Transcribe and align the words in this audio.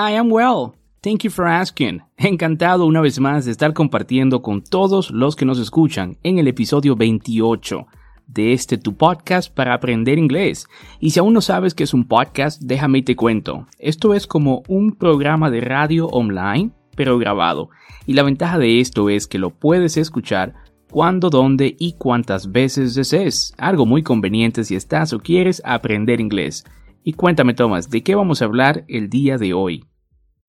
I 0.00 0.12
am 0.12 0.30
well. 0.30 0.76
Thank 1.02 1.24
you 1.24 1.30
for 1.30 1.44
asking. 1.44 2.02
Encantado 2.16 2.86
una 2.86 3.00
vez 3.00 3.18
más 3.18 3.46
de 3.46 3.50
estar 3.50 3.72
compartiendo 3.72 4.42
con 4.42 4.62
todos 4.62 5.10
los 5.10 5.34
que 5.34 5.44
nos 5.44 5.58
escuchan 5.58 6.16
en 6.22 6.38
el 6.38 6.46
episodio 6.46 6.94
28 6.94 7.84
de 8.28 8.52
este 8.52 8.78
tu 8.78 8.96
podcast 8.96 9.52
para 9.52 9.74
aprender 9.74 10.16
inglés. 10.16 10.68
Y 11.00 11.10
si 11.10 11.18
aún 11.18 11.34
no 11.34 11.40
sabes 11.40 11.74
qué 11.74 11.82
es 11.82 11.94
un 11.94 12.06
podcast, 12.06 12.62
déjame 12.62 12.98
y 12.98 13.02
te 13.02 13.16
cuento. 13.16 13.66
Esto 13.80 14.14
es 14.14 14.28
como 14.28 14.62
un 14.68 14.92
programa 14.92 15.50
de 15.50 15.62
radio 15.62 16.06
online, 16.06 16.70
pero 16.94 17.18
grabado. 17.18 17.70
Y 18.06 18.12
la 18.12 18.22
ventaja 18.22 18.56
de 18.56 18.78
esto 18.78 19.10
es 19.10 19.26
que 19.26 19.40
lo 19.40 19.50
puedes 19.50 19.96
escuchar 19.96 20.54
cuando, 20.92 21.28
dónde 21.28 21.74
y 21.76 21.94
cuántas 21.94 22.52
veces 22.52 22.94
desees. 22.94 23.52
Algo 23.58 23.84
muy 23.84 24.04
conveniente 24.04 24.62
si 24.62 24.76
estás 24.76 25.12
o 25.12 25.18
quieres 25.18 25.60
aprender 25.64 26.20
inglés. 26.20 26.64
Y 27.08 27.14
cuéntame, 27.14 27.54
Thomas, 27.54 27.88
¿de 27.88 28.02
qué 28.02 28.14
vamos 28.14 28.42
a 28.42 28.44
hablar 28.44 28.84
el 28.86 29.08
día 29.08 29.38
de 29.38 29.54
hoy? 29.54 29.86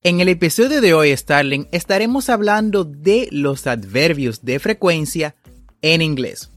En 0.03 0.19
el 0.19 0.27
episodio 0.27 0.81
de 0.81 0.93
hoy, 0.93 1.15
Starling, 1.15 1.69
estaremos 1.71 2.27
hablando 2.27 2.83
de 2.83 3.29
los 3.31 3.65
adverbios 3.65 4.43
de 4.43 4.59
frecuencia 4.59 5.37
en 5.81 6.01
inglés. 6.01 6.51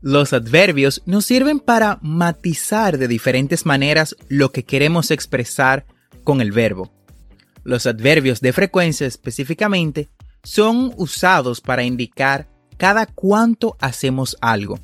Los 0.00 0.32
adverbios 0.32 1.02
nos 1.06 1.24
sirven 1.24 1.58
para 1.58 1.98
matizar 2.02 2.98
de 2.98 3.08
diferentes 3.08 3.66
maneras 3.66 4.14
lo 4.28 4.52
que 4.52 4.62
queremos 4.64 5.10
expresar 5.10 5.86
con 6.22 6.40
el 6.40 6.52
verbo. 6.52 6.92
Los 7.64 7.86
adverbios 7.86 8.40
de 8.40 8.52
frecuencia 8.52 9.08
específicamente 9.08 10.08
son 10.44 10.94
usados 10.98 11.60
para 11.60 11.82
indicar 11.82 12.48
cada 12.76 13.06
cuánto 13.06 13.76
hacemos 13.80 14.36
algo. 14.40 14.78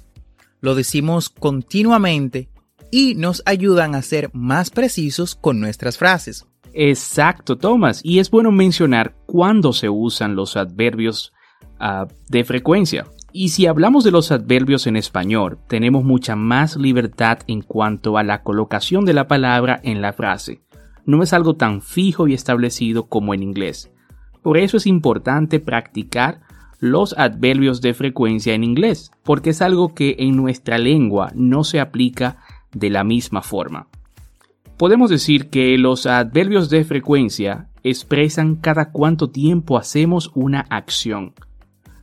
Lo 0.61 0.75
decimos 0.75 1.31
continuamente 1.31 2.49
y 2.91 3.15
nos 3.15 3.43
ayudan 3.47 3.95
a 3.95 4.03
ser 4.03 4.31
más 4.33 4.71
precisos 4.71 5.35
con 5.35 5.61
nuestras 5.61 5.99
frases. 5.99 6.47
Exacto, 6.73 7.57
Thomas. 7.57 8.01
Y 8.03 8.19
es 8.19 8.31
bueno 8.31 8.51
mencionar 8.51 9.15
cuándo 9.27 9.73
se 9.73 9.89
usan 9.89 10.35
los 10.35 10.57
adverbios 10.57 11.33
ah, 11.79 12.07
de 12.29 12.45
frecuencia. 12.45 13.07
Y 13.33 13.49
si 13.49 13.67
hablamos 13.67 14.05
de 14.05 14.11
los 14.11 14.31
adverbios 14.31 14.87
en 14.87 14.97
español, 14.97 15.59
tenemos 15.69 16.05
mucha 16.05 16.37
más 16.37 16.77
libertad 16.77 17.39
en 17.47 17.63
cuanto 17.63 18.17
a 18.19 18.23
la 18.23 18.43
colocación 18.43 19.05
de 19.05 19.13
la 19.13 19.27
palabra 19.27 19.81
en 19.83 20.01
la 20.03 20.13
frase. 20.13 20.61
No 21.05 21.23
es 21.23 21.33
algo 21.33 21.55
tan 21.55 21.83
fijo 21.83 22.29
y 22.29 22.35
establecido 22.35 23.09
como 23.09 23.35
en 23.35 23.43
inglés. 23.43 23.91
Por 24.43 24.57
eso 24.57 24.77
es 24.77 24.87
importante 24.87 25.59
practicar 25.59 26.43
los 26.79 27.15
adverbios 27.17 27.81
de 27.81 27.95
frecuencia 27.95 28.53
en 28.55 28.63
inglés, 28.63 29.11
porque 29.23 29.51
es 29.51 29.63
algo 29.63 29.95
que 29.95 30.17
en 30.19 30.37
nuestra 30.37 30.79
lengua 30.79 31.33
no 31.35 31.65
se 31.65 31.81
aplica 31.81 32.37
de 32.75 32.91
la 32.91 33.05
misma 33.05 33.43
forma. 33.43 33.89
Podemos 34.77 35.09
decir 35.09 35.51
que 35.51 35.79
los 35.79 36.07
adverbios 36.07 36.69
de 36.69 36.85
frecuencia 36.85 37.69
expresan 37.85 38.57
cada 38.57 38.91
cuánto 38.91 39.31
tiempo 39.31 39.79
hacemos 39.79 40.31
una 40.35 40.61
acción. 40.69 41.35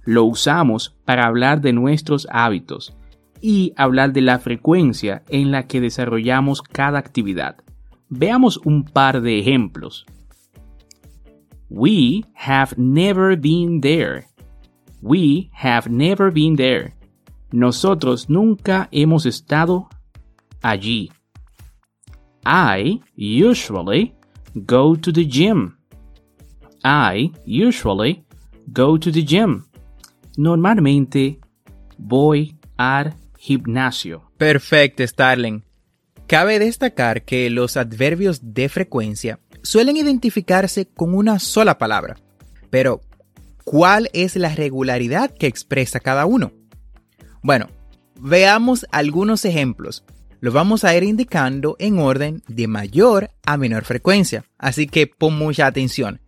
Lo 0.06 0.24
usamos 0.24 0.96
para 1.06 1.26
hablar 1.26 1.62
de 1.62 1.74
nuestros 1.74 2.28
hábitos 2.32 2.96
y 3.42 3.74
hablar 3.76 4.14
de 4.14 4.22
la 4.22 4.40
frecuencia 4.40 5.24
en 5.30 5.52
la 5.52 5.68
que 5.68 5.82
desarrollamos 5.82 6.62
cada 6.62 7.00
actividad. 7.00 7.58
Veamos 8.10 8.58
un 8.64 8.86
par 8.86 9.22
de 9.22 9.40
ejemplos. 9.40 10.06
We 11.70 12.26
have 12.36 12.76
never 12.78 13.38
been 13.38 13.82
there. 13.82 14.28
We 15.02 15.50
have 15.54 15.90
never 15.90 16.32
been 16.32 16.56
there. 16.56 16.94
Nosotros 17.52 18.30
nunca 18.30 18.88
hemos 18.92 19.26
estado 19.26 19.90
allí. 20.62 21.12
I 22.46 23.02
usually 23.16 24.14
go 24.54 24.96
to 24.96 25.12
the 25.12 25.26
gym. 25.26 25.78
I 26.84 27.32
usually 27.46 28.24
go 28.68 28.98
to 28.98 29.12
the 29.12 29.24
gym. 29.24 29.66
Normalmente 30.38 31.40
voy 31.98 32.56
al 32.78 33.14
gimnasio. 33.38 34.32
Perfecto, 34.38 35.06
Starling. 35.06 35.64
Cabe 36.28 36.60
destacar 36.60 37.24
que 37.24 37.50
los 37.50 37.78
adverbios 37.78 38.40
de 38.54 38.70
frecuencia 38.70 39.40
suelen 39.62 39.98
identificarse 39.98 40.88
con 40.88 41.14
una 41.14 41.40
sola 41.40 41.78
palabra. 41.78 42.16
Pero, 42.70 43.02
¿cuál 43.66 44.10
es 44.14 44.36
la 44.36 44.56
regularidad 44.56 45.32
que 45.32 45.48
expresa 45.48 46.00
cada 46.00 46.26
uno? 46.26 46.54
Bueno, 47.44 47.68
veamos 48.20 48.86
algunos 48.92 49.46
ejemplos 49.46 50.06
lo 50.42 50.52
vamos 50.52 50.84
a 50.84 50.98
ir 50.98 51.04
indicando 51.04 51.76
en 51.78 52.00
orden 52.00 52.42
de 52.48 52.68
mayor 52.68 53.30
a 53.46 53.58
menor 53.58 53.86
frecuencia. 53.86 54.44
Así 54.58 54.88
que 54.88 55.06
pon 55.06 55.38
mucha 55.38 55.68
atención. 55.68 56.20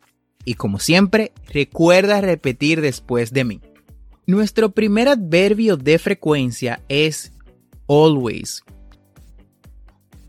Y 0.45 0.53
como 0.53 0.79
siempre, 0.79 1.33
recuerda 1.51 2.21
repetir 2.21 2.79
después 2.81 3.33
de 3.33 3.43
mí. 3.43 3.61
Nuestro 4.27 4.69
primer 4.69 5.07
adverbio 5.07 5.77
de 5.77 5.97
frecuencia 5.97 6.79
es 6.89 7.33
always. 7.87 8.63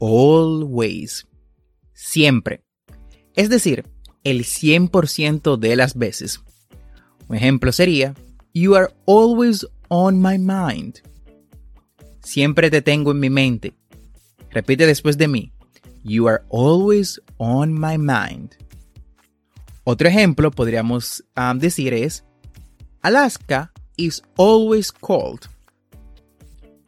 Always. 0.00 1.26
Siempre. 1.92 2.62
Es 3.34 3.50
decir, 3.50 3.84
el 4.24 4.44
100% 4.44 5.58
de 5.58 5.76
las 5.76 5.94
veces. 5.94 6.40
Un 7.28 7.36
ejemplo 7.36 7.70
sería, 7.70 8.14
You 8.54 8.76
are 8.76 8.94
always 9.06 9.66
on 9.88 10.22
my 10.22 10.38
mind. 10.38 11.02
Siempre 12.24 12.70
te 12.70 12.82
tengo 12.82 13.12
en 13.12 13.20
mi 13.20 13.30
mente. 13.30 13.74
Repite 14.50 14.86
después 14.86 15.16
de 15.18 15.28
mí. 15.28 15.52
You 16.02 16.28
are 16.28 16.42
always 16.50 17.20
on 17.38 17.72
my 17.72 17.98
mind. 17.98 18.56
Otro 19.84 20.08
ejemplo 20.08 20.50
podríamos 20.50 21.22
um, 21.36 21.58
decir 21.58 21.92
es 21.92 22.24
Alaska 23.02 23.70
is 23.96 24.22
always 24.36 24.90
cold. 24.90 25.46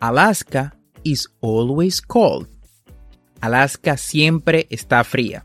Alaska 0.00 0.74
is 1.04 1.28
always 1.40 2.00
cold. 2.00 2.48
Alaska 3.40 3.96
siempre 3.96 4.66
está 4.70 5.04
fría. 5.04 5.44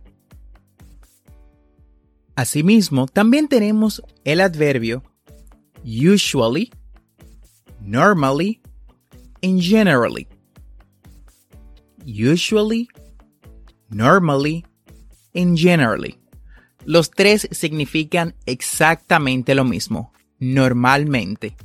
Asimismo, 2.36 3.08
también 3.08 3.50
tenemos 3.50 4.02
el 4.24 4.40
adverbio 4.40 5.04
usually, 5.84 6.72
normally 7.82 8.61
and 9.42 9.60
generally. 9.60 10.28
Usually, 12.06 12.88
normally 13.90 14.66
and 15.34 15.58
generally. 15.58 16.18
Los 16.86 17.12
tres 17.12 17.48
significan 17.52 18.36
exactamente 18.46 19.54
lo 19.54 19.64
mismo, 19.64 20.12
normalmente. 20.40 21.56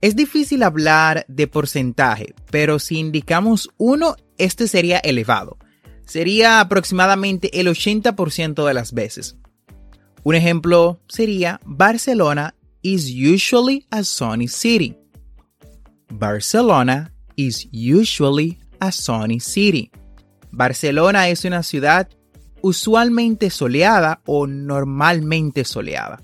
Es 0.00 0.14
difícil 0.16 0.62
hablar 0.62 1.24
de 1.28 1.46
porcentaje, 1.46 2.34
pero 2.50 2.78
si 2.78 2.98
indicamos 2.98 3.70
1, 3.78 4.16
este 4.38 4.68
sería 4.68 4.98
elevado. 4.98 5.56
Sería 6.04 6.60
aproximadamente 6.60 7.60
el 7.60 7.68
80% 7.68 8.66
de 8.66 8.74
las 8.74 8.92
veces. 8.92 9.36
Un 10.22 10.34
ejemplo 10.34 11.00
sería 11.08 11.60
Barcelona 11.64 12.54
is 12.82 13.10
usually 13.10 13.86
a 13.90 14.04
sunny 14.04 14.48
city. 14.48 14.96
Barcelona 16.10 17.12
is 17.36 17.68
usually 17.72 18.58
a 18.80 18.92
sunny 18.92 19.40
city. 19.40 19.90
Barcelona 20.50 21.28
es 21.28 21.44
una 21.44 21.62
ciudad 21.62 22.08
usualmente 22.62 23.50
soleada 23.50 24.20
o 24.26 24.46
normalmente 24.46 25.64
soleada. 25.64 26.22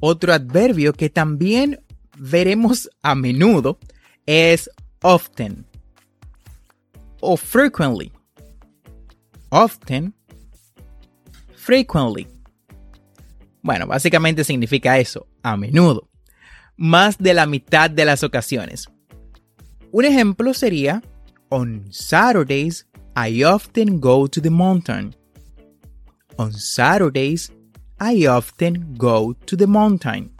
Otro 0.00 0.32
adverbio 0.32 0.92
que 0.92 1.10
también 1.10 1.80
veremos 2.16 2.88
a 3.02 3.14
menudo 3.14 3.78
es 4.26 4.70
often 5.02 5.66
o 7.20 7.36
frequently. 7.36 8.12
Often, 9.50 10.14
frequently. 11.56 12.26
Bueno, 13.62 13.86
básicamente 13.86 14.44
significa 14.44 14.98
eso, 14.98 15.26
a 15.42 15.56
menudo. 15.56 16.08
Más 16.76 17.18
de 17.18 17.34
la 17.34 17.46
mitad 17.46 17.90
de 17.90 18.04
las 18.04 18.22
ocasiones. 18.22 18.88
Un 19.90 20.04
ejemplo 20.04 20.54
sería, 20.54 21.02
On 21.48 21.86
Saturdays, 21.90 22.86
I 23.16 23.42
often 23.44 24.00
go 24.00 24.28
to 24.28 24.40
the 24.40 24.50
mountain. 24.50 25.14
On 26.36 26.52
Saturdays, 26.52 27.52
I 28.00 28.26
often 28.26 28.94
go 28.96 29.34
to 29.46 29.56
the 29.56 29.66
mountain. 29.66 30.30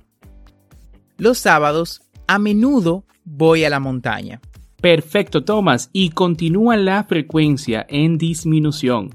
Los 1.17 1.39
sábados, 1.39 2.03
a 2.29 2.39
menudo 2.39 3.05
voy 3.25 3.65
a 3.65 3.71
la 3.71 3.81
montaña. 3.81 4.41
Perfecto, 4.81 5.43
Thomas. 5.43 5.91
Y 5.93 6.11
continúa 6.11 6.77
la 6.77 7.03
frecuencia 7.05 7.85
en 7.89 8.17
disminución. 8.17 9.11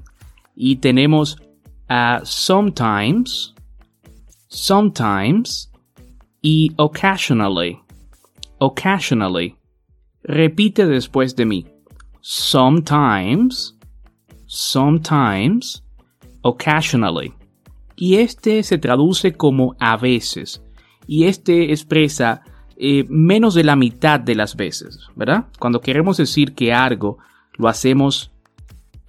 Y 0.54 0.76
tenemos 0.76 1.38
a 1.88 2.20
sometimes, 2.24 3.53
sometimes 4.54 5.70
y 6.42 6.72
occasionally. 6.76 7.80
Occasionally. 8.58 9.56
Repite 10.22 10.86
después 10.86 11.36
de 11.36 11.44
mí. 11.44 11.66
Sometimes, 12.20 13.76
sometimes, 14.46 15.82
occasionally 16.42 17.34
y 17.96 18.16
este 18.16 18.62
se 18.62 18.78
traduce 18.78 19.32
como 19.32 19.76
a 19.78 19.96
veces 19.96 20.62
y 21.06 21.24
este 21.24 21.72
expresa 21.72 22.42
eh, 22.76 23.04
menos 23.08 23.54
de 23.54 23.64
la 23.64 23.76
mitad 23.76 24.18
de 24.18 24.34
las 24.34 24.56
veces, 24.56 24.98
¿verdad? 25.14 25.46
Cuando 25.58 25.80
queremos 25.80 26.16
decir 26.16 26.54
que 26.54 26.72
algo 26.72 27.18
lo 27.56 27.68
hacemos 27.68 28.32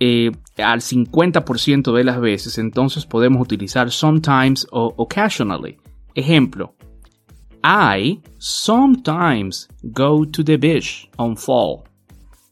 eh, 0.05 0.31
al 0.63 0.81
50% 0.81 1.93
de 1.93 2.03
las 2.03 2.19
veces, 2.19 2.57
entonces 2.57 3.05
podemos 3.05 3.41
utilizar 3.41 3.91
sometimes 3.91 4.67
o 4.71 4.93
occasionally. 4.97 5.77
Ejemplo, 6.13 6.75
I 7.63 8.21
sometimes 8.37 9.67
go 9.81 10.25
to 10.25 10.43
the 10.43 10.57
beach 10.57 11.09
on 11.17 11.35
fall. 11.35 11.83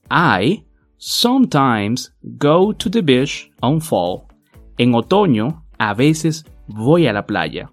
I 0.10 0.64
sometimes 0.98 2.12
go 2.38 2.74
to 2.74 2.90
the 2.90 3.02
beach 3.02 3.52
on 3.62 3.80
fall. 3.80 4.28
En 4.78 4.94
otoño 4.94 5.64
a 5.78 5.94
veces 5.94 6.46
voy 6.68 7.08
a 7.08 7.14
la 7.14 7.26
playa. 7.26 7.70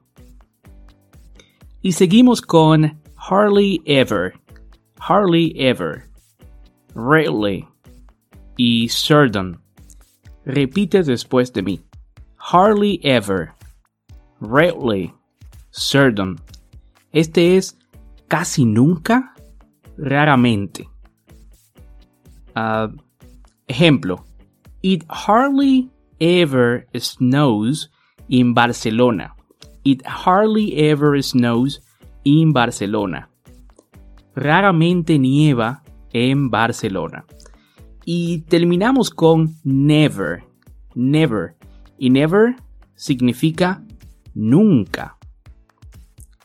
Y 1.82 1.92
seguimos 1.92 2.42
con 2.42 3.00
hardly 3.16 3.80
ever, 3.86 4.34
hardly 4.98 5.54
ever, 5.56 6.04
rarely 6.94 7.66
y 8.58 8.88
certain. 8.88 9.58
Repite 10.44 11.02
después 11.02 11.52
de 11.52 11.62
mí. 11.62 11.81
Hardly 12.37 13.00
ever, 13.02 13.52
rarely, 14.40 15.12
certain. 15.70 16.37
Este 17.12 17.56
es 17.56 17.76
casi 18.28 18.64
nunca, 18.64 19.34
raramente. 19.96 20.88
Uh, 22.56 22.88
ejemplo. 23.69 24.25
It 24.82 25.04
hardly 25.10 25.90
ever 26.20 26.87
snows 26.98 27.90
in 28.28 28.54
Barcelona. 28.54 29.34
It 29.84 30.02
hardly 30.06 30.90
ever 30.90 31.22
snows 31.22 31.81
in 32.25 32.52
Barcelona. 32.52 33.28
Raramente 34.34 35.19
nieva 35.19 35.82
en 36.12 36.50
Barcelona. 36.50 37.25
Y 38.12 38.40
terminamos 38.48 39.08
con 39.08 39.54
never. 39.62 40.42
Never. 40.96 41.54
Y 41.96 42.10
never 42.10 42.56
significa 42.96 43.84
nunca. 44.34 45.16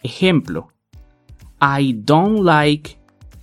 Ejemplo. 0.04 0.68
I 1.60 1.94
don't 1.94 2.44
like 2.44 3.00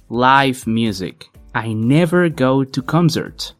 live 0.08 0.60
music. 0.66 1.32
I 1.52 1.74
never 1.74 2.30
go 2.30 2.64
to 2.64 2.84
concerts. 2.84 3.56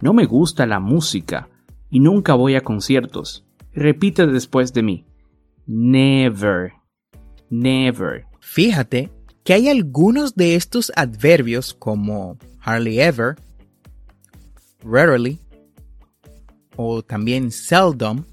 No 0.00 0.14
me 0.14 0.24
gusta 0.24 0.64
la 0.64 0.80
música 0.80 1.50
y 1.90 2.00
nunca 2.00 2.32
voy 2.32 2.54
a 2.54 2.62
conciertos. 2.62 3.44
Repite 3.74 4.26
después 4.26 4.72
de 4.72 4.84
mí. 4.84 5.04
Never. 5.66 6.72
Never. 7.50 8.24
Fíjate 8.40 9.10
que 9.44 9.52
hay 9.52 9.68
algunos 9.68 10.34
de 10.34 10.54
estos 10.54 10.90
adverbios 10.96 11.74
como 11.74 12.38
hardly 12.60 13.00
ever, 13.00 13.36
rarely 14.86 15.40
o 16.76 17.02
también 17.02 17.50
seldom 17.50 18.24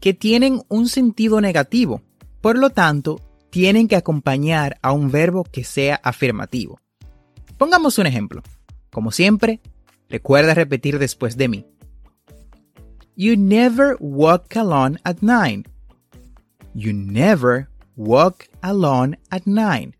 que 0.00 0.12
tienen 0.12 0.62
un 0.68 0.88
sentido 0.88 1.40
negativo. 1.40 2.02
Por 2.40 2.58
lo 2.58 2.70
tanto, 2.70 3.20
tienen 3.50 3.88
que 3.88 3.96
acompañar 3.96 4.78
a 4.82 4.92
un 4.92 5.10
verbo 5.10 5.44
que 5.44 5.64
sea 5.64 6.00
afirmativo. 6.02 6.80
Pongamos 7.56 7.98
un 7.98 8.06
ejemplo. 8.06 8.42
Como 8.90 9.12
siempre, 9.12 9.60
recuerda 10.08 10.54
repetir 10.54 10.98
después 10.98 11.36
de 11.36 11.48
mí. 11.48 11.66
You 13.16 13.36
never 13.36 13.96
walk 14.00 14.56
alone 14.56 14.98
at 15.04 15.18
night. 15.20 15.68
You 16.74 16.92
never 16.92 17.68
walk 17.96 18.48
alone 18.60 19.18
at 19.30 19.42
night. 19.46 19.94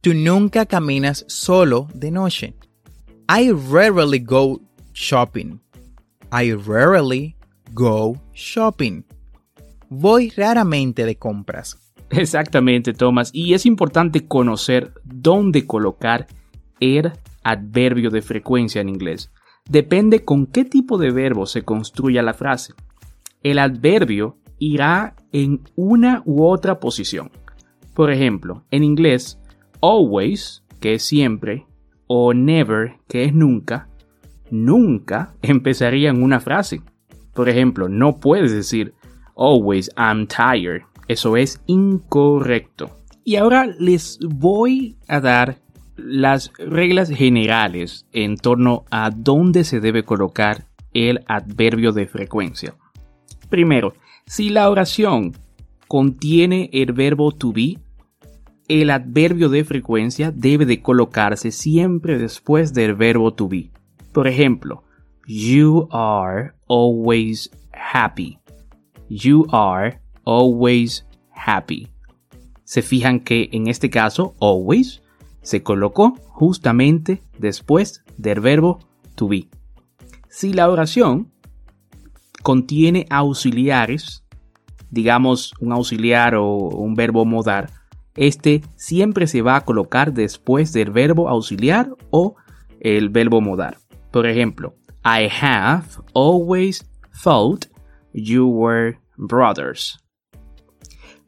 Tú 0.00 0.14
nunca 0.14 0.66
caminas 0.66 1.24
solo 1.28 1.88
de 1.94 2.10
noche. 2.10 2.54
I 3.28 3.52
rarely 3.52 4.18
go 4.18 4.60
shopping. 4.92 5.60
I 6.32 6.52
rarely 6.52 7.36
go 7.72 8.20
shopping. 8.32 9.04
Voy 9.88 10.30
raramente 10.30 11.04
de 11.04 11.16
compras. 11.16 11.76
Exactamente, 12.10 12.92
Thomas. 12.92 13.30
Y 13.32 13.54
es 13.54 13.66
importante 13.66 14.26
conocer 14.26 14.92
dónde 15.04 15.66
colocar 15.66 16.26
el 16.80 17.12
adverbio 17.42 18.10
de 18.10 18.22
frecuencia 18.22 18.80
en 18.80 18.88
inglés 18.88 19.30
depende 19.70 20.24
con 20.24 20.46
qué 20.46 20.64
tipo 20.64 20.98
de 20.98 21.12
verbo 21.12 21.46
se 21.46 21.62
construya 21.62 22.22
la 22.22 22.34
frase. 22.34 22.74
El 23.42 23.58
adverbio 23.58 24.36
irá 24.58 25.14
en 25.32 25.62
una 25.76 26.22
u 26.26 26.44
otra 26.44 26.80
posición. 26.80 27.30
Por 27.94 28.10
ejemplo, 28.10 28.64
en 28.70 28.82
inglés, 28.82 29.38
always, 29.80 30.64
que 30.80 30.94
es 30.94 31.04
siempre, 31.04 31.66
o 32.08 32.34
never, 32.34 32.96
que 33.08 33.24
es 33.24 33.32
nunca, 33.32 33.88
nunca 34.50 35.34
empezaría 35.42 36.10
en 36.10 36.22
una 36.22 36.40
frase. 36.40 36.82
Por 37.34 37.48
ejemplo, 37.48 37.88
no 37.88 38.18
puedes 38.18 38.52
decir 38.52 38.94
always 39.36 39.90
I'm 39.96 40.26
tired. 40.26 40.82
Eso 41.08 41.36
es 41.36 41.62
incorrecto. 41.66 42.90
Y 43.24 43.36
ahora 43.36 43.66
les 43.66 44.18
voy 44.22 44.96
a 45.08 45.20
dar 45.20 45.58
las 45.96 46.52
reglas 46.58 47.10
generales 47.10 48.06
en 48.12 48.36
torno 48.36 48.84
a 48.90 49.10
dónde 49.10 49.64
se 49.64 49.80
debe 49.80 50.04
colocar 50.04 50.66
el 50.94 51.20
adverbio 51.26 51.92
de 51.92 52.06
frecuencia. 52.06 52.74
Primero, 53.48 53.94
si 54.26 54.48
la 54.48 54.70
oración 54.70 55.32
contiene 55.88 56.70
el 56.72 56.92
verbo 56.92 57.32
to 57.32 57.52
be, 57.52 57.78
el 58.68 58.90
adverbio 58.90 59.48
de 59.48 59.64
frecuencia 59.64 60.30
debe 60.30 60.64
de 60.64 60.80
colocarse 60.80 61.50
siempre 61.50 62.18
después 62.18 62.72
del 62.72 62.94
verbo 62.94 63.34
to 63.34 63.48
be. 63.48 63.70
Por 64.12 64.26
ejemplo, 64.26 64.82
you 65.26 65.88
are 65.92 66.54
always 66.68 67.50
happy. 67.72 68.38
You 69.08 69.46
are 69.50 70.00
always 70.24 71.06
happy. 71.30 71.88
Se 72.64 72.82
fijan 72.82 73.20
que 73.20 73.48
en 73.52 73.68
este 73.68 73.90
caso, 73.90 74.34
always 74.40 75.02
se 75.42 75.62
colocó 75.62 76.14
justamente 76.28 77.22
después 77.38 78.04
del 78.16 78.40
verbo 78.40 78.78
to 79.14 79.28
be. 79.28 79.48
Si 80.28 80.52
la 80.52 80.70
oración 80.70 81.32
contiene 82.42 83.06
auxiliares, 83.10 84.24
digamos 84.90 85.52
un 85.60 85.72
auxiliar 85.72 86.34
o 86.34 86.46
un 86.46 86.94
verbo 86.94 87.24
modar, 87.24 87.70
este 88.16 88.62
siempre 88.76 89.26
se 89.26 89.42
va 89.42 89.56
a 89.56 89.64
colocar 89.64 90.12
después 90.12 90.72
del 90.72 90.90
verbo 90.90 91.28
auxiliar 91.28 91.94
o 92.10 92.36
el 92.80 93.08
verbo 93.08 93.40
modar. 93.40 93.78
Por 94.10 94.26
ejemplo, 94.26 94.74
I 95.04 95.28
have 95.30 96.02
always 96.14 96.84
thought 97.22 97.66
you 98.12 98.46
were 98.46 98.98
brothers. 99.16 99.98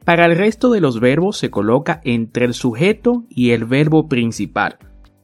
Para 0.04 0.26
el 0.26 0.36
resto 0.36 0.70
de 0.70 0.80
los 0.80 0.98
verbos 0.98 1.36
se 1.36 1.50
coloca 1.50 2.00
entre 2.04 2.44
el 2.44 2.54
sujeto 2.54 3.24
y 3.28 3.50
el 3.50 3.64
verbo 3.64 4.08
principal. 4.08 4.78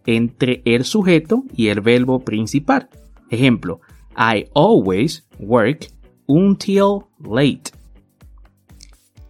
Entre 0.07 0.63
el 0.65 0.85
sujeto 0.85 1.43
y 1.53 1.69
el 1.69 1.81
verbo 1.81 2.21
principal. 2.21 2.89
Ejemplo, 3.31 3.81
I 4.17 4.47
always 4.55 5.29
work 5.39 5.89
until 6.27 7.07
late. 7.19 7.73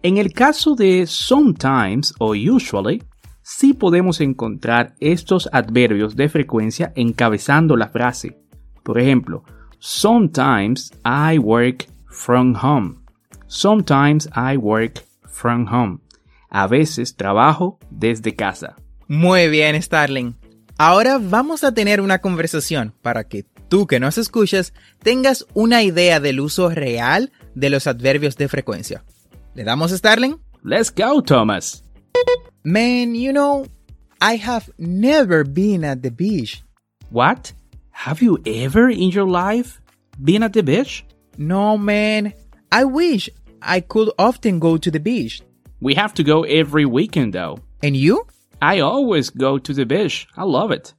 En 0.01 0.17
el 0.17 0.31
caso 0.31 0.75
de 0.75 1.05
sometimes 1.07 2.13
o 2.19 2.33
usually, 2.33 3.03
sí 3.49 3.73
podemos 3.73 4.21
encontrar 4.21 4.93
estos 4.99 5.49
adverbios 5.51 6.15
de 6.15 6.29
frecuencia 6.29 6.93
encabezando 6.95 7.75
la 7.75 7.89
frase. 7.89 8.37
Por 8.83 8.99
ejemplo, 8.99 9.43
sometimes 9.79 10.91
I 11.03 11.39
work 11.39 11.87
from 12.07 12.55
home. 12.55 12.99
Sometimes 13.47 14.29
I 14.35 14.55
work 14.55 15.03
from 15.27 15.67
home. 15.67 15.97
A 16.49 16.67
veces 16.67 17.15
trabajo 17.15 17.79
desde 17.89 18.35
casa. 18.35 18.75
Muy 19.07 19.49
bien, 19.49 19.81
Starling. 19.81 20.35
Ahora 20.77 21.17
vamos 21.19 21.63
a 21.63 21.73
tener 21.73 22.01
una 22.01 22.19
conversación 22.19 22.93
para 23.01 23.23
que 23.27 23.45
tú 23.67 23.87
que 23.87 23.99
nos 23.99 24.19
escuchas 24.19 24.73
tengas 25.01 25.47
una 25.55 25.81
idea 25.81 26.19
del 26.19 26.39
uso 26.39 26.69
real 26.69 27.31
de 27.55 27.71
los 27.71 27.87
adverbios 27.87 28.37
de 28.37 28.47
frecuencia. 28.47 29.03
¿Le 29.55 29.63
damos 29.63 29.91
Starling? 29.91 30.37
Let's 30.63 30.93
go, 30.93 31.23
Thomas. 31.23 31.88
Man, 32.63 33.15
you 33.15 33.33
know, 33.33 33.65
I 34.21 34.35
have 34.35 34.69
never 34.77 35.43
been 35.43 35.83
at 35.83 36.03
the 36.03 36.11
beach. 36.11 36.61
What? 37.09 37.53
Have 37.91 38.21
you 38.21 38.37
ever 38.45 38.89
in 38.89 39.09
your 39.09 39.27
life 39.27 39.81
been 40.23 40.43
at 40.43 40.53
the 40.53 40.63
beach? 40.63 41.05
No, 41.37 41.77
man. 41.77 42.33
I 42.71 42.83
wish 42.83 43.29
I 43.61 43.79
could 43.81 44.11
often 44.17 44.59
go 44.59 44.77
to 44.77 44.91
the 44.91 44.99
beach. 44.99 45.41
We 45.81 45.95
have 45.95 46.13
to 46.15 46.23
go 46.23 46.43
every 46.43 46.85
weekend 46.85 47.33
though. 47.33 47.59
And 47.81 47.95
you? 47.95 48.27
I 48.61 48.79
always 48.79 49.29
go 49.29 49.57
to 49.57 49.73
the 49.73 49.85
beach. 49.85 50.27
I 50.35 50.43
love 50.43 50.71
it. 50.71 50.93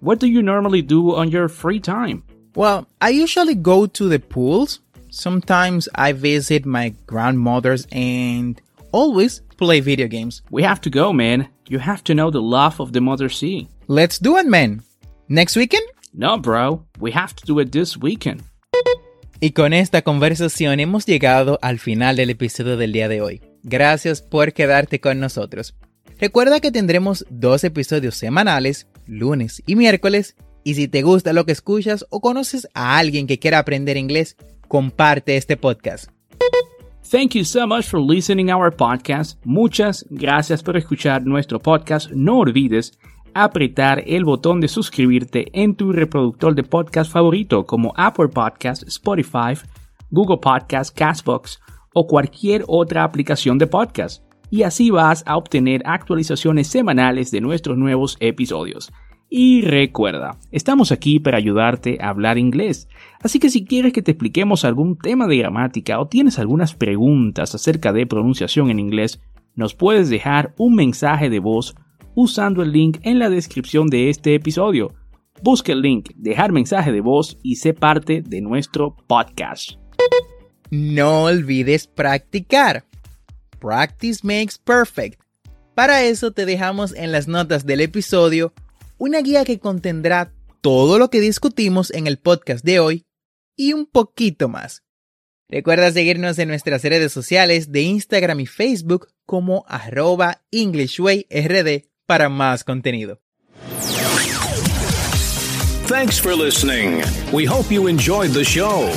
What 0.00 0.20
do 0.20 0.26
you 0.26 0.42
normally 0.42 0.82
do 0.82 1.14
on 1.14 1.30
your 1.30 1.48
free 1.48 1.80
time? 1.80 2.22
Well, 2.54 2.86
I 3.00 3.10
usually 3.10 3.54
go 3.54 3.86
to 3.86 4.08
the 4.08 4.18
pools. 4.18 4.80
Sometimes 5.10 5.88
I 5.94 6.12
visit 6.12 6.66
my 6.66 6.94
grandmother's 7.06 7.86
and 7.90 8.60
always 8.96 9.42
play 9.58 9.80
video 9.80 10.08
games. 10.08 10.42
We 10.50 10.64
have 10.64 10.80
to 10.80 10.90
go, 10.90 11.12
man. 11.12 11.50
You 11.68 11.78
have 11.78 12.02
to 12.04 12.14
know 12.14 12.30
the 12.30 12.40
love 12.40 12.80
of 12.80 12.92
the 12.92 13.00
Mother 13.00 13.30
Sea. 13.30 13.68
Let's 13.88 14.18
do 14.18 14.38
it, 14.38 14.46
man. 14.46 14.82
Next 15.28 15.56
weekend? 15.56 15.84
No, 16.14 16.38
bro. 16.38 16.86
We 16.98 17.12
have 17.12 17.34
to 17.36 17.44
do 17.46 17.60
it 17.60 17.70
this 17.72 17.96
weekend. 17.98 18.42
Y 19.38 19.50
con 19.50 19.74
esta 19.74 20.00
conversación 20.00 20.80
hemos 20.80 21.04
llegado 21.04 21.58
al 21.60 21.78
final 21.78 22.16
del 22.16 22.30
episodio 22.30 22.78
del 22.78 22.92
día 22.92 23.08
de 23.08 23.20
hoy. 23.20 23.42
Gracias 23.62 24.22
por 24.22 24.54
quedarte 24.54 24.98
con 24.98 25.20
nosotros. 25.20 25.74
Recuerda 26.18 26.60
que 26.60 26.72
tendremos 26.72 27.26
dos 27.28 27.64
episodios 27.64 28.14
semanales, 28.14 28.86
lunes 29.06 29.62
y 29.66 29.76
miércoles, 29.76 30.36
y 30.64 30.74
si 30.74 30.88
te 30.88 31.02
gusta 31.02 31.34
lo 31.34 31.44
que 31.44 31.52
escuchas 31.52 32.06
o 32.08 32.22
conoces 32.22 32.66
a 32.72 32.96
alguien 32.96 33.26
que 33.26 33.38
quiera 33.38 33.58
aprender 33.58 33.98
inglés, 33.98 34.36
comparte 34.68 35.36
este 35.36 35.58
podcast. 35.58 36.10
Thank 37.08 37.36
you 37.36 37.44
so 37.44 37.68
much 37.68 37.86
for 37.86 38.00
listening 38.00 38.50
our 38.50 38.68
podcast. 38.74 39.38
Muchas 39.44 40.04
gracias 40.10 40.60
por 40.60 40.76
escuchar 40.76 41.24
nuestro 41.24 41.60
podcast. 41.60 42.10
No 42.10 42.38
olvides 42.38 42.98
apretar 43.32 44.02
el 44.08 44.24
botón 44.24 44.60
de 44.60 44.66
suscribirte 44.66 45.46
en 45.52 45.76
tu 45.76 45.92
reproductor 45.92 46.56
de 46.56 46.64
podcast 46.64 47.12
favorito 47.12 47.64
como 47.64 47.92
Apple 47.96 48.26
Podcast, 48.26 48.82
Spotify, 48.88 49.54
Google 50.10 50.38
Podcast, 50.38 50.98
Castbox 50.98 51.60
o 51.94 52.08
cualquier 52.08 52.64
otra 52.66 53.04
aplicación 53.04 53.56
de 53.56 53.68
podcast. 53.68 54.24
Y 54.50 54.64
así 54.64 54.90
vas 54.90 55.22
a 55.28 55.36
obtener 55.36 55.82
actualizaciones 55.84 56.66
semanales 56.66 57.30
de 57.30 57.40
nuestros 57.40 57.78
nuevos 57.78 58.16
episodios. 58.18 58.90
Y 59.28 59.62
recuerda, 59.62 60.38
estamos 60.52 60.92
aquí 60.92 61.18
para 61.18 61.36
ayudarte 61.36 61.98
a 62.00 62.10
hablar 62.10 62.38
inglés. 62.38 62.88
Así 63.20 63.40
que 63.40 63.50
si 63.50 63.64
quieres 63.64 63.92
que 63.92 64.02
te 64.02 64.12
expliquemos 64.12 64.64
algún 64.64 64.96
tema 64.96 65.26
de 65.26 65.38
gramática 65.38 65.98
o 65.98 66.06
tienes 66.06 66.38
algunas 66.38 66.74
preguntas 66.74 67.54
acerca 67.54 67.92
de 67.92 68.06
pronunciación 68.06 68.70
en 68.70 68.78
inglés, 68.78 69.20
nos 69.56 69.74
puedes 69.74 70.10
dejar 70.10 70.54
un 70.58 70.76
mensaje 70.76 71.28
de 71.28 71.40
voz 71.40 71.74
usando 72.14 72.62
el 72.62 72.70
link 72.70 72.98
en 73.02 73.18
la 73.18 73.28
descripción 73.28 73.88
de 73.88 74.10
este 74.10 74.34
episodio. 74.34 74.94
Busca 75.42 75.72
el 75.72 75.82
link, 75.82 76.10
dejar 76.14 76.52
mensaje 76.52 76.92
de 76.92 77.00
voz 77.00 77.36
y 77.42 77.56
sé 77.56 77.74
parte 77.74 78.22
de 78.22 78.40
nuestro 78.40 78.96
podcast. 79.06 79.72
No 80.70 81.24
olvides 81.24 81.88
practicar. 81.88 82.84
Practice 83.58 84.20
makes 84.22 84.54
perfect. 84.62 85.20
Para 85.74 86.04
eso 86.04 86.30
te 86.30 86.46
dejamos 86.46 86.94
en 86.94 87.12
las 87.12 87.28
notas 87.28 87.66
del 87.66 87.80
episodio 87.80 88.52
una 88.98 89.20
guía 89.20 89.44
que 89.44 89.58
contendrá 89.58 90.32
todo 90.60 90.98
lo 90.98 91.10
que 91.10 91.20
discutimos 91.20 91.90
en 91.92 92.06
el 92.06 92.18
podcast 92.18 92.64
de 92.64 92.80
hoy 92.80 93.06
y 93.56 93.72
un 93.72 93.86
poquito 93.86 94.48
más. 94.48 94.82
Recuerda 95.48 95.92
seguirnos 95.92 96.38
en 96.38 96.48
nuestras 96.48 96.82
redes 96.82 97.12
sociales 97.12 97.70
de 97.70 97.82
Instagram 97.82 98.40
y 98.40 98.46
Facebook 98.46 99.08
como 99.24 99.64
arroba 99.68 100.42
EnglishWayRD 100.50 101.84
para 102.06 102.28
más 102.28 102.64
contenido. 102.64 103.20
Thanks 105.88 106.20
for 106.20 106.34
listening. 106.34 107.02
We 107.32 107.46
hope 107.46 107.72
you 107.72 107.86
enjoyed 107.86 108.32
the 108.32 108.42
show. 108.42 108.90